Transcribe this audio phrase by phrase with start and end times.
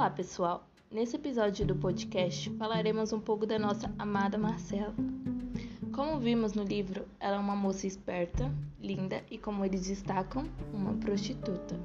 [0.00, 0.66] Olá, pessoal!
[0.90, 4.94] Nesse episódio do podcast falaremos um pouco da nossa amada Marcela.
[5.92, 8.50] Como vimos no livro, ela é uma moça esperta,
[8.80, 11.78] linda e, como eles destacam, uma prostituta.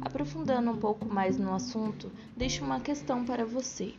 [0.00, 3.94] Aprofundando um pouco mais no assunto, deixo uma questão para você: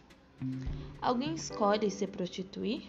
[1.02, 2.88] Alguém escolhe se prostituir?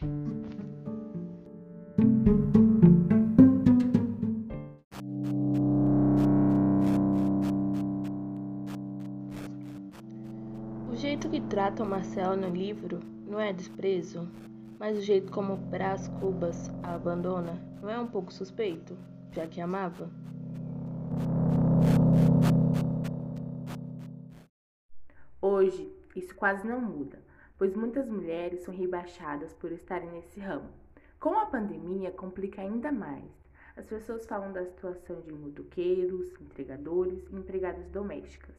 [10.96, 14.26] O jeito que tratam Marcela no livro não é desprezo,
[14.78, 18.96] mas o jeito como Brás Cubas a abandona não é um pouco suspeito,
[19.30, 20.08] já que amava?
[25.42, 27.18] Hoje, isso quase não muda,
[27.58, 30.70] pois muitas mulheres são rebaixadas por estarem nesse ramo.
[31.20, 33.30] Com a pandemia, complica ainda mais.
[33.76, 38.56] As pessoas falam da situação de motoqueiros, entregadores e empregadas domésticas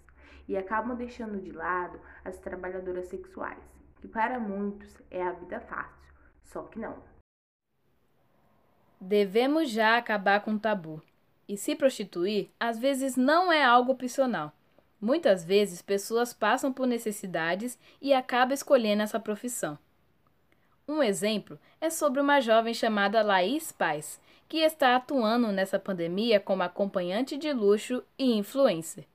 [0.47, 3.63] e acabam deixando de lado as trabalhadoras sexuais,
[3.97, 6.97] que para muitos é a vida fácil, só que não.
[8.99, 11.01] Devemos já acabar com o tabu.
[11.47, 14.51] E se prostituir, às vezes não é algo opcional.
[14.99, 19.77] Muitas vezes pessoas passam por necessidades e acabam escolhendo essa profissão.
[20.87, 26.63] Um exemplo é sobre uma jovem chamada Laís Paz, que está atuando nessa pandemia como
[26.63, 29.05] acompanhante de luxo e influencer.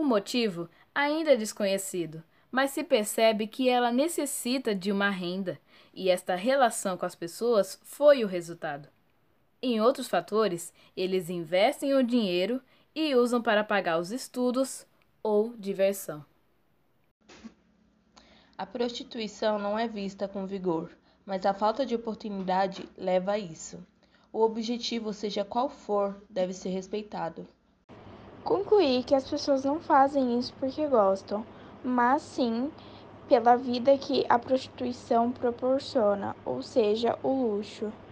[0.00, 5.60] O motivo ainda é desconhecido, mas se percebe que ela necessita de uma renda
[5.92, 8.88] e esta relação com as pessoas foi o resultado.
[9.60, 12.62] Em outros fatores, eles investem o dinheiro
[12.94, 14.86] e usam para pagar os estudos
[15.22, 16.24] ou diversão.
[18.56, 20.90] A prostituição não é vista com vigor,
[21.26, 23.86] mas a falta de oportunidade leva a isso.
[24.32, 27.46] O objetivo, seja qual for, deve ser respeitado.
[28.44, 31.44] Concluí que as pessoas não fazem isso porque gostam,
[31.84, 32.70] mas sim
[33.28, 37.92] pela vida que a prostituição proporciona, ou seja, o luxo.